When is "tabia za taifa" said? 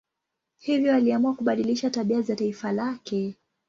1.89-2.71